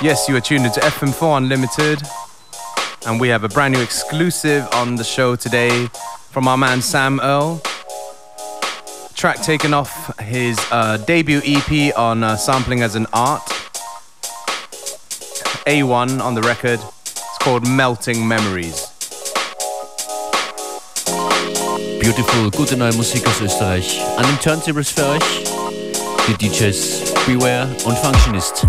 Yes, 0.00 0.28
you 0.28 0.36
are 0.36 0.40
tuned 0.40 0.64
into 0.64 0.78
FM4 0.78 1.38
Unlimited, 1.38 2.00
and 3.04 3.20
we 3.20 3.26
have 3.30 3.42
a 3.42 3.48
brand 3.48 3.74
new 3.74 3.80
exclusive 3.80 4.64
on 4.72 4.94
the 4.94 5.02
show 5.02 5.34
today 5.34 5.88
from 6.30 6.46
our 6.46 6.56
man 6.56 6.80
Sam 6.82 7.18
Earl. 7.20 7.60
Track 9.16 9.42
taken 9.42 9.74
off 9.74 10.16
his 10.20 10.56
uh, 10.70 10.98
debut 10.98 11.40
EP 11.44 11.98
on 11.98 12.22
uh, 12.22 12.36
Sampling 12.36 12.82
as 12.82 12.94
an 12.94 13.08
Art. 13.12 13.44
A1 15.66 16.20
on 16.20 16.34
the 16.36 16.42
record. 16.42 16.78
It's 16.78 17.38
called 17.38 17.66
Melting 17.68 18.26
Memories. 18.26 18.92
Beautiful, 22.00 22.50
gute 22.50 22.76
neue 22.76 22.92
Musik 22.92 23.26
aus 23.26 23.40
Österreich. 23.40 24.00
An 24.16 24.22
den 24.26 24.38
Turntables 24.38 24.92
für 24.92 25.06
euch 25.08 25.44
die 26.28 26.48
DJs 26.48 27.14
Beware 27.26 27.68
und 27.84 27.98
Functionist. 27.98 28.64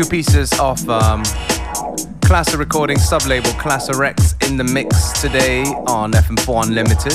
Few 0.00 0.08
pieces 0.08 0.50
off 0.54 0.88
um, 0.88 1.22
Klasse 2.22 2.56
Recording 2.56 2.96
sub-label 2.96 3.50
Klasse 3.50 3.94
Wrecks 3.98 4.34
in 4.48 4.56
the 4.56 4.64
mix 4.64 5.20
today 5.20 5.62
on 5.88 6.12
FM4 6.12 6.68
Unlimited. 6.68 7.12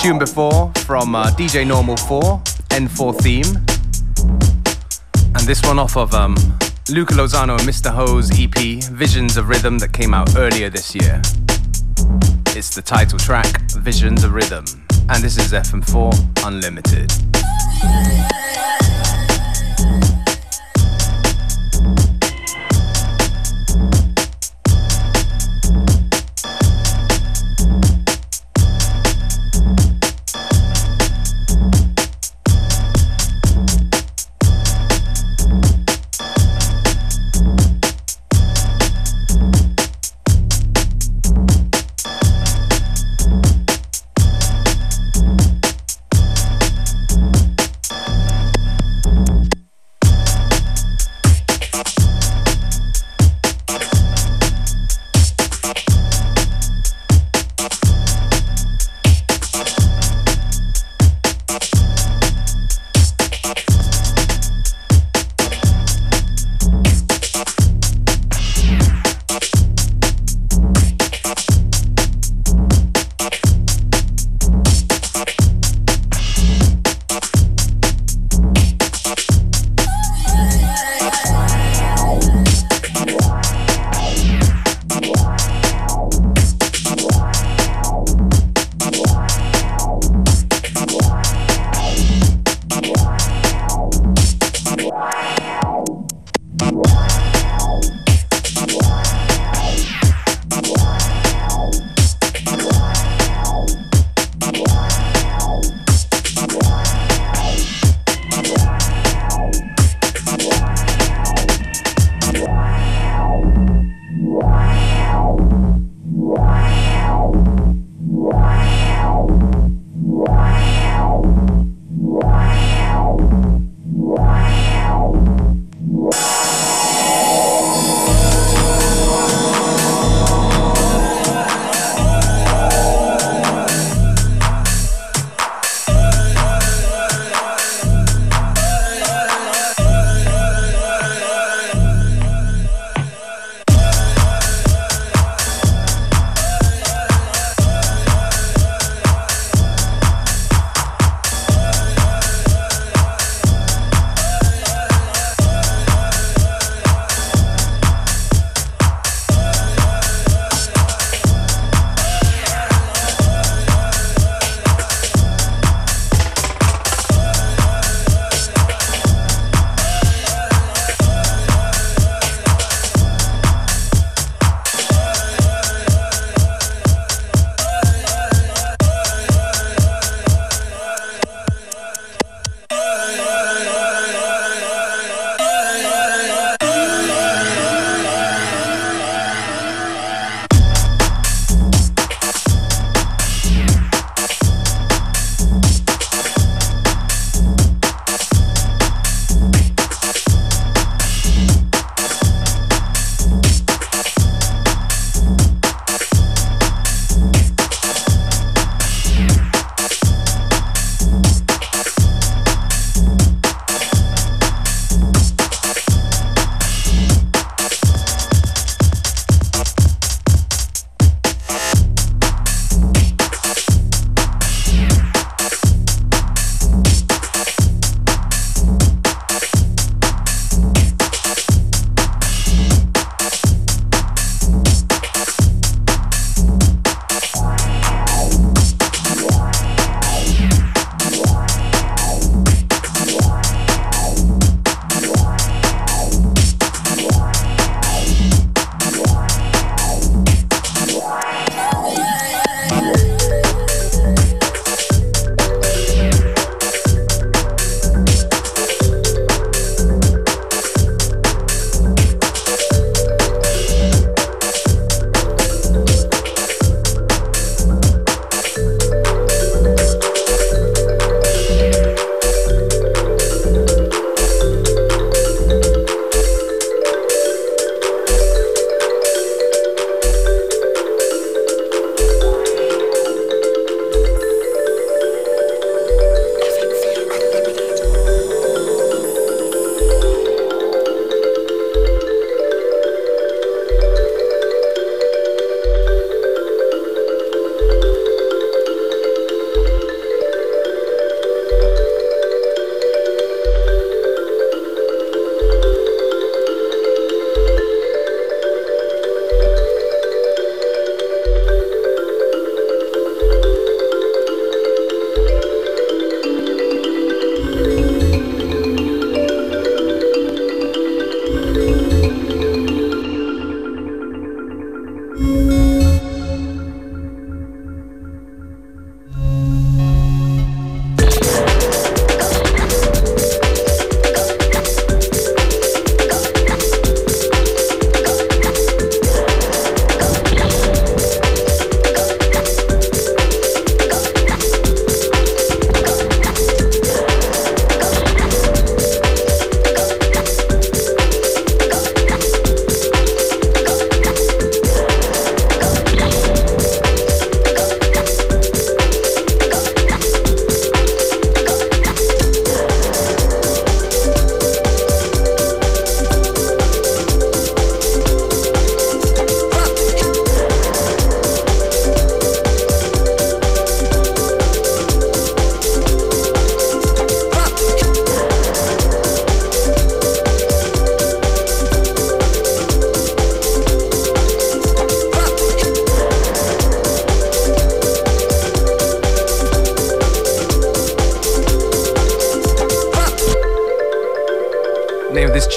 Tune 0.00 0.18
before 0.18 0.72
from 0.86 1.14
uh, 1.14 1.26
DJ 1.32 1.66
Normal 1.66 1.98
4, 1.98 2.22
N4 2.70 3.20
theme. 3.20 3.44
And 5.34 5.46
this 5.46 5.62
one 5.64 5.78
off 5.78 5.98
of 5.98 6.14
um, 6.14 6.34
Luca 6.88 7.12
Lozano 7.12 7.58
and 7.58 7.68
Mr. 7.68 7.90
Ho's 7.90 8.30
EP, 8.40 8.82
Visions 8.90 9.36
of 9.36 9.50
Rhythm, 9.50 9.78
that 9.80 9.92
came 9.92 10.14
out 10.14 10.34
earlier 10.38 10.70
this 10.70 10.94
year. 10.94 11.20
It's 12.56 12.74
the 12.74 12.80
title 12.82 13.18
track, 13.18 13.60
Visions 13.72 14.24
of 14.24 14.32
Rhythm. 14.32 14.64
And 15.10 15.22
this 15.22 15.36
is 15.36 15.52
FM4 15.52 16.46
Unlimited. 16.46 17.12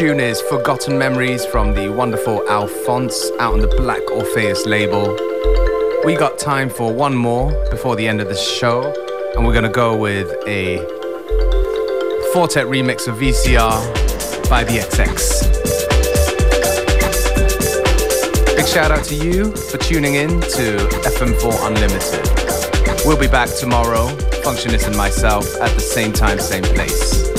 Tune 0.01 0.19
is 0.19 0.41
Forgotten 0.41 0.97
Memories 0.97 1.45
from 1.45 1.75
the 1.75 1.87
wonderful 1.89 2.41
Alphonse 2.49 3.29
out 3.39 3.53
on 3.53 3.59
the 3.59 3.67
Black 3.67 4.01
Orpheus 4.09 4.65
label. 4.65 5.15
We 6.03 6.15
got 6.15 6.39
time 6.39 6.71
for 6.71 6.91
one 6.91 7.13
more 7.13 7.51
before 7.69 7.95
the 7.95 8.07
end 8.07 8.19
of 8.19 8.27
the 8.27 8.35
show, 8.35 8.91
and 9.35 9.45
we're 9.45 9.53
gonna 9.53 9.69
go 9.69 9.95
with 9.95 10.27
a 10.47 10.77
Four 12.33 12.47
Tet 12.47 12.65
remix 12.65 13.07
of 13.07 13.17
VCR 13.17 14.49
by 14.49 14.63
the 14.63 14.79
XX. 14.79 15.45
Big 18.55 18.65
shout 18.65 18.89
out 18.89 19.05
to 19.05 19.13
you 19.13 19.51
for 19.55 19.77
tuning 19.77 20.15
in 20.15 20.29
to 20.41 20.79
FM4 21.05 21.67
Unlimited. 21.67 23.05
We'll 23.05 23.19
be 23.19 23.27
back 23.27 23.49
tomorrow, 23.49 24.07
Functionist 24.41 24.87
and 24.87 24.97
myself, 24.97 25.45
at 25.61 25.75
the 25.75 25.79
same 25.79 26.11
time, 26.11 26.39
same 26.39 26.63
place. 26.63 27.30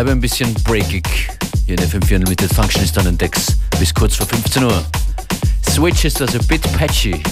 Bleibe 0.00 0.12
ein 0.12 0.20
bisschen 0.20 0.54
breakig. 0.64 1.04
Hier 1.66 1.78
in 1.78 1.84
FM4 1.84 2.14
Unlimited 2.14 2.50
Function 2.54 2.82
ist 2.82 2.96
an 2.96 3.04
den 3.04 3.18
Decks 3.18 3.58
bis 3.78 3.92
kurz 3.92 4.14
vor 4.14 4.26
15 4.26 4.64
Uhr. 4.64 4.82
Switch 5.68 6.06
ist 6.06 6.22
also 6.22 6.38
a 6.38 6.42
bit 6.48 6.62
patchy. 6.72 7.22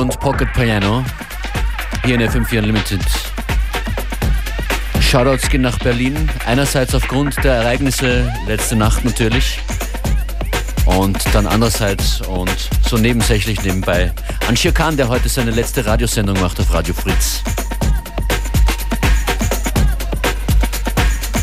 Und 0.00 0.18
Pocket 0.18 0.50
Piano 0.54 1.04
hier 2.06 2.14
in 2.14 2.22
FM4 2.22 2.60
Unlimited. 2.60 3.02
Shoutouts 4.98 5.50
gehen 5.50 5.60
nach 5.60 5.78
Berlin. 5.78 6.30
Einerseits 6.46 6.94
aufgrund 6.94 7.36
der 7.44 7.56
Ereignisse 7.56 8.32
letzte 8.46 8.76
Nacht 8.76 9.04
natürlich. 9.04 9.60
Und 10.86 11.18
dann 11.34 11.46
andererseits 11.46 12.22
und 12.22 12.50
so 12.88 12.96
nebensächlich 12.96 13.62
nebenbei 13.62 14.10
an 14.48 14.54
Khan, 14.54 14.96
der 14.96 15.08
heute 15.08 15.28
seine 15.28 15.50
letzte 15.50 15.84
Radiosendung 15.84 16.40
macht 16.40 16.58
auf 16.60 16.72
Radio 16.72 16.94
Fritz. 16.94 17.42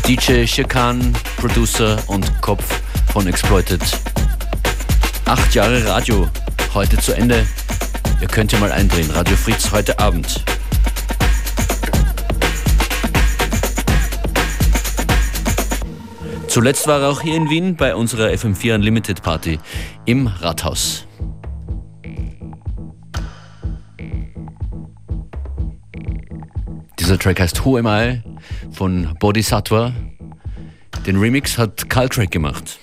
DJ 0.08 0.44
Khan, 0.64 1.12
Producer 1.36 1.96
und 2.08 2.42
Kopf 2.42 2.80
von 3.12 3.28
Exploited. 3.28 3.82
Acht 5.26 5.54
Jahre 5.54 5.86
Radio, 5.86 6.28
heute 6.74 6.98
zu 6.98 7.12
Ende. 7.12 7.46
Ihr 8.20 8.26
könnt 8.26 8.50
ja 8.52 8.58
mal 8.58 8.72
eindrehen. 8.72 9.10
Radio 9.12 9.36
Fritz 9.36 9.70
heute 9.70 9.98
Abend. 9.98 10.44
Zuletzt 16.48 16.88
war 16.88 17.00
er 17.02 17.10
auch 17.10 17.20
hier 17.20 17.36
in 17.36 17.48
Wien 17.48 17.76
bei 17.76 17.94
unserer 17.94 18.30
FM4 18.30 18.74
Unlimited 18.74 19.22
Party 19.22 19.60
im 20.04 20.26
Rathaus. 20.26 21.06
Dieser 26.98 27.18
Track 27.18 27.38
heißt 27.38 27.64
Who 27.64 27.76
Am 27.76 27.86
I 27.86 28.22
von 28.72 29.14
Bodhisattva. 29.20 29.92
Den 31.06 31.18
Remix 31.18 31.56
hat 31.56 31.88
Carl 31.88 32.08
Track 32.08 32.32
gemacht. 32.32 32.80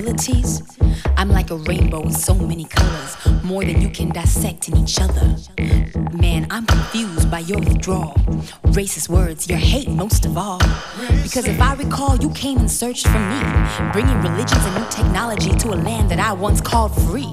Possibilities. 0.00 0.62
I'm 1.16 1.28
like 1.28 1.50
a 1.50 1.56
rainbow 1.56 2.00
with 2.00 2.16
so 2.16 2.34
many 2.34 2.64
colors, 2.64 3.16
more 3.42 3.64
than 3.64 3.80
you 3.80 3.90
can 3.90 4.08
dissect 4.10 4.68
in 4.68 4.76
each 4.76 4.98
other. 5.00 5.36
Man, 6.12 6.46
I'm 6.50 6.66
confused 6.66 7.30
by 7.30 7.40
your 7.40 7.58
withdrawal. 7.58 8.14
Racist 8.72 9.08
words, 9.08 9.48
your 9.48 9.58
hate 9.58 9.88
most 9.88 10.24
of 10.24 10.38
all. 10.38 10.60
Because 11.22 11.46
if 11.46 11.60
I 11.60 11.74
recall, 11.74 12.16
you 12.16 12.30
came 12.30 12.58
and 12.58 12.70
searched 12.70 13.06
for 13.06 13.18
me, 13.18 13.40
bringing 13.92 14.16
religions 14.22 14.64
and 14.64 14.74
new 14.76 14.88
technology 14.90 15.50
to 15.50 15.68
a 15.68 15.76
land 15.76 16.10
that 16.10 16.18
I 16.18 16.32
once 16.32 16.60
called 16.60 16.94
free. 17.08 17.30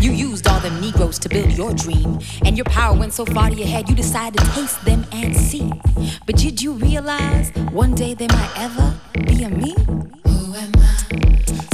You 0.00 0.12
used 0.12 0.46
all 0.48 0.60
them 0.60 0.80
Negroes 0.80 1.18
to 1.20 1.28
build 1.28 1.52
your 1.52 1.72
dream, 1.72 2.18
and 2.44 2.56
your 2.56 2.64
power 2.66 2.98
went 2.98 3.12
so 3.12 3.24
far 3.24 3.50
to 3.50 3.54
your 3.54 3.68
head, 3.68 3.88
you 3.88 3.94
decided 3.94 4.40
to 4.40 4.50
taste 4.52 4.84
them 4.84 5.06
and 5.12 5.36
see. 5.36 5.72
But 6.26 6.36
did 6.36 6.60
you 6.60 6.72
realize 6.72 7.52
one 7.70 7.94
day 7.94 8.14
there 8.14 8.28
might 8.28 8.52
ever 8.56 8.98
be 9.26 9.44
a 9.44 9.48
me? 9.50 9.74
Who 10.24 10.54
am 10.54 10.72
I? 10.76 11.71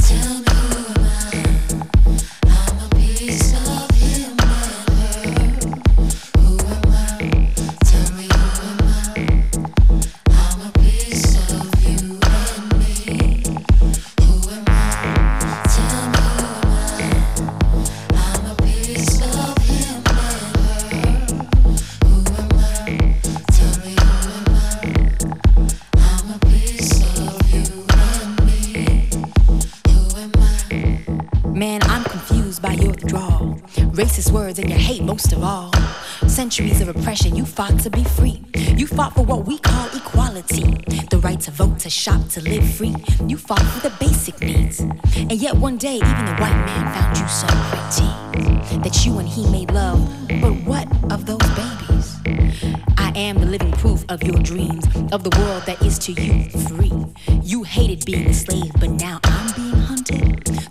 Centuries 36.39 36.81
of 36.81 36.87
oppression, 36.87 37.35
you 37.35 37.45
fought 37.45 37.81
to 37.81 37.91
be 37.91 38.05
free. 38.05 38.41
You 38.55 38.87
fought 38.87 39.13
for 39.13 39.23
what 39.23 39.45
we 39.45 39.59
call 39.59 39.89
equality 39.89 40.63
the 41.11 41.19
right 41.21 41.41
to 41.41 41.51
vote, 41.51 41.81
to 41.81 41.91
shop, 41.91 42.29
to 42.29 42.41
live 42.41 42.63
free. 42.75 42.95
You 43.27 43.37
fought 43.37 43.61
for 43.63 43.89
the 43.89 43.93
basic 43.99 44.41
needs. 44.41 44.79
And 44.79 45.33
yet 45.33 45.57
one 45.57 45.79
day, 45.79 45.97
even 45.97 46.25
the 46.27 46.37
white 46.39 46.65
man 46.65 46.95
found 46.95 47.19
you 47.19 47.27
so 47.27 47.49
pretty 47.73 48.79
that 48.79 49.05
you 49.05 49.19
and 49.19 49.29
he 49.29 49.51
made 49.51 49.73
love. 49.73 49.99
But 50.41 50.53
what 50.65 50.87
of 51.13 51.27
those 51.27 51.43
babies? 51.59 52.17
I 52.97 53.11
am 53.17 53.41
the 53.41 53.47
living 53.47 53.73
proof 53.73 54.05
of 54.09 54.23
your 54.23 54.39
dreams, 54.39 54.87
of 55.11 55.25
the 55.25 55.37
world 55.41 55.65
that 55.67 55.83
is 55.83 55.99
to 55.99 56.13
you 56.13 56.49
free. 56.69 56.93
You 57.43 57.65
hated 57.65 58.05
being 58.05 58.29
a 58.29 58.35
slave, 58.35 58.71
but 58.79 58.91
now 58.91 59.19
I'm 59.25 59.53
being 59.57 59.98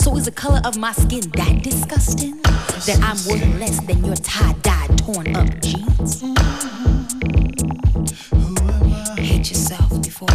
So 0.01 0.15
is 0.17 0.25
the 0.25 0.33
color 0.35 0.61
of 0.65 0.77
my 0.77 0.91
skin 0.93 1.21
that 1.35 1.63
disgusting? 1.63 2.41
that 2.85 2.99
I'm 3.01 3.17
worth 3.27 3.59
less 3.59 3.79
than 3.81 4.05
your 4.05 4.15
tie-dye 4.15 4.87
torn 4.97 5.35
up 5.35 5.61
jeans. 5.61 6.21
Hate 9.19 9.49
yourself 9.49 10.01
before 10.01 10.29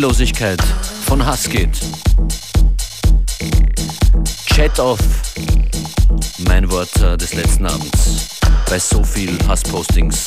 Sinnlosigkeit 0.00 0.62
von 1.04 1.26
Hass 1.26 1.46
geht. 1.46 1.78
Chat 4.46 4.78
Off, 4.80 4.98
mein 6.38 6.70
Wort 6.70 6.96
äh, 7.02 7.18
des 7.18 7.34
letzten 7.34 7.66
Abends, 7.66 8.26
bei 8.66 8.78
so 8.78 9.04
viel 9.04 9.36
Hasspostings 9.46 10.24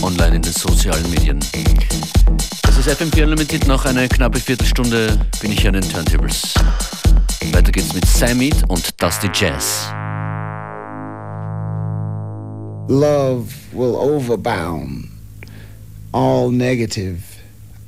online 0.00 0.36
in 0.36 0.42
den 0.42 0.52
sozialen 0.52 1.10
Medien. 1.10 1.40
Das 2.62 2.78
ist 2.78 2.88
FM4 2.88 3.24
Unlimited, 3.24 3.66
noch 3.66 3.84
eine 3.84 4.08
knappe 4.08 4.38
Viertelstunde 4.38 5.18
bin 5.40 5.50
ich 5.50 5.66
an 5.66 5.72
den 5.72 5.90
Turntables. 5.90 6.54
Weiter 7.50 7.72
geht's 7.72 7.92
mit 7.94 8.06
Samid 8.06 8.62
und 8.68 9.02
Dusty 9.02 9.28
Jazz. 9.34 9.88
Love 12.86 13.48
will 13.72 13.96
overbound 13.96 15.17
all 16.12 16.50
negative 16.50 17.40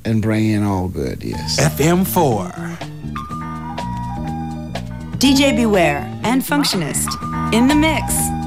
and 0.05 0.21
bring 0.21 0.47
in 0.47 0.63
all 0.63 0.87
good, 0.87 1.23
yes. 1.23 1.59
FM4. 1.59 2.77
DJ 5.17 5.55
Beware 5.55 5.99
and 6.23 6.41
Functionist 6.41 7.53
in 7.53 7.67
the 7.67 7.75
mix. 7.75 8.40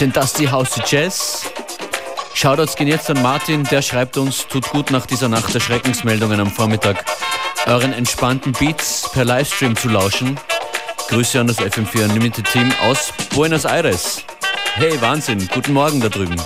Sind 0.00 0.16
das 0.16 0.32
die 0.32 0.50
House 0.50 0.80
Jazz. 0.86 1.44
Shoutouts 2.32 2.74
gehen 2.74 2.88
jetzt 2.88 3.10
an 3.10 3.20
Martin, 3.20 3.64
der 3.64 3.82
schreibt 3.82 4.16
uns, 4.16 4.46
tut 4.48 4.66
gut 4.70 4.90
nach 4.90 5.04
dieser 5.04 5.28
Nacht 5.28 5.52
der 5.52 5.60
Schreckensmeldungen 5.60 6.40
am 6.40 6.50
Vormittag, 6.50 7.04
euren 7.66 7.92
entspannten 7.92 8.52
Beats 8.52 9.10
per 9.12 9.26
Livestream 9.26 9.76
zu 9.76 9.90
lauschen. 9.90 10.40
Grüße 11.08 11.38
an 11.38 11.48
das 11.48 11.58
FM4 11.58 12.04
Unlimited 12.04 12.50
Team 12.50 12.72
aus 12.88 13.12
Buenos 13.34 13.66
Aires. 13.66 14.24
Hey, 14.72 14.98
Wahnsinn, 15.02 15.46
guten 15.52 15.74
Morgen 15.74 16.00
da 16.00 16.08
drüben. 16.08 16.40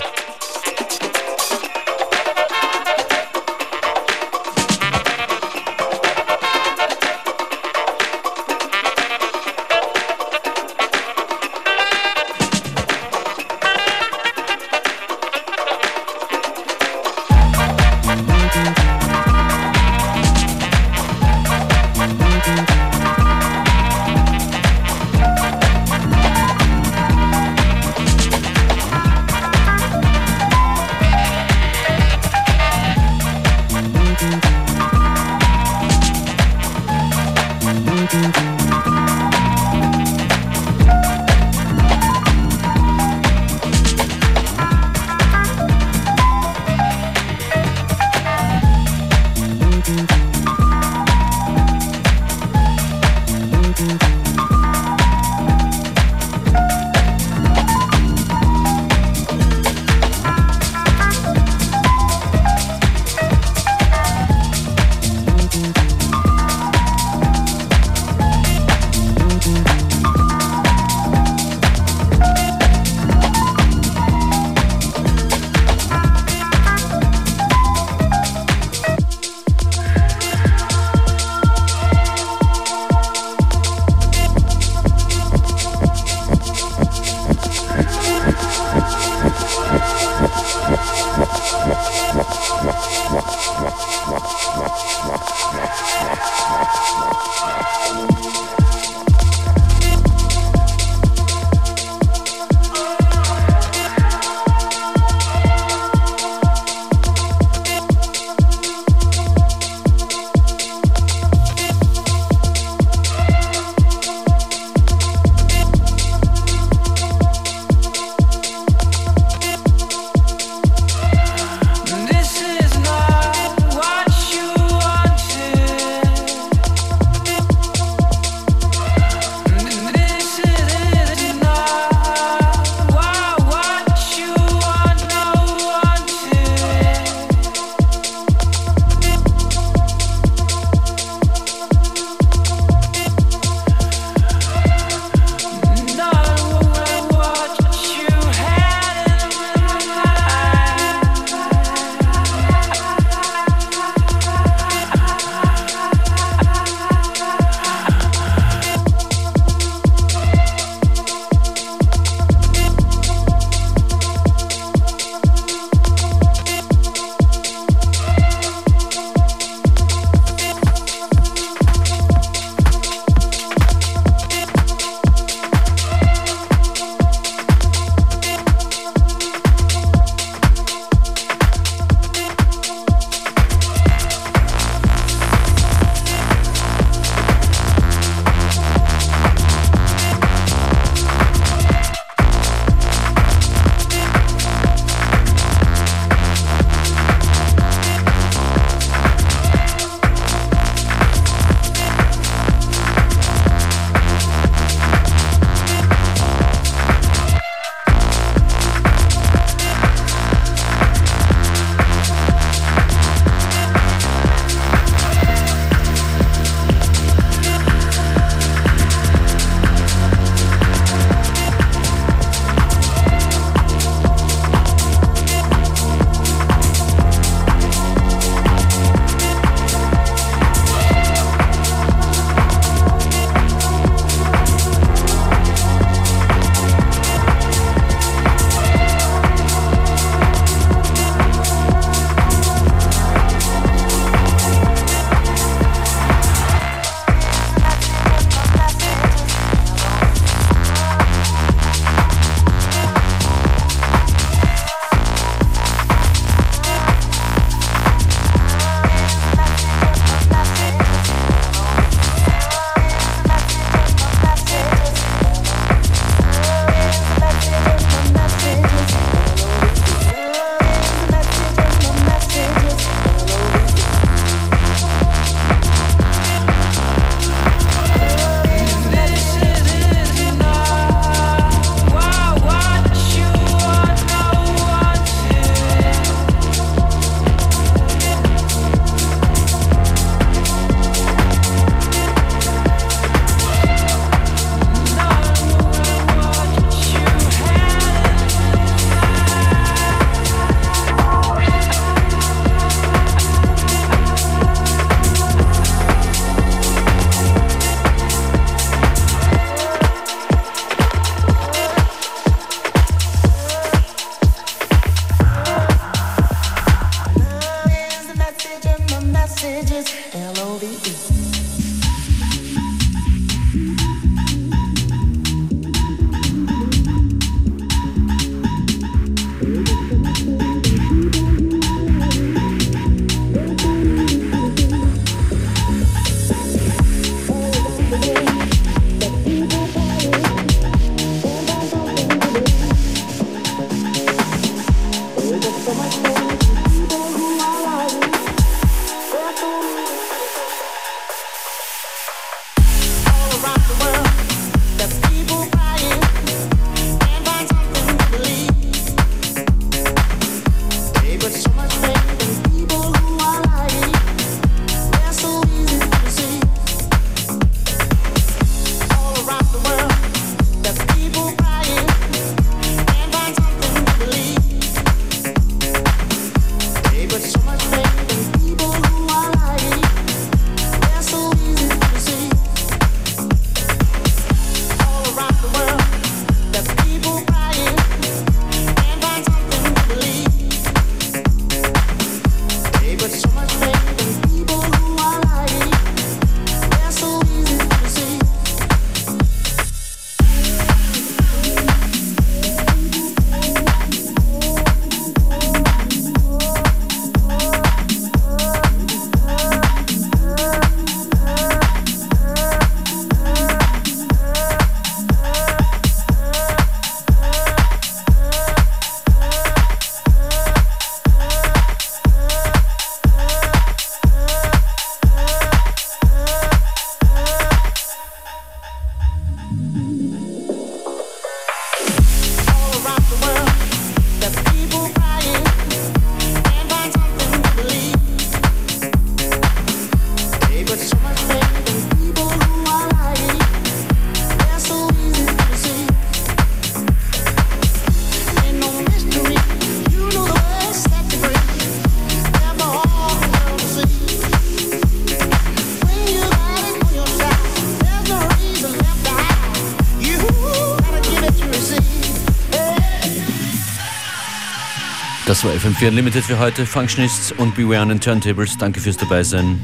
FM4 465.65 465.87
Unlimited 465.87 466.23
für 466.23 466.37
heute. 466.37 466.63
Functionists 466.63 467.31
und 467.31 467.55
Beware 467.55 467.81
on 467.81 467.89
den 467.89 467.99
Turntables. 467.99 468.55
Danke 468.55 468.79
fürs 468.79 468.97
Dabeisein. 468.97 469.59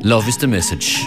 Love 0.00 0.26
is 0.26 0.36
the 0.40 0.46
message. 0.46 1.06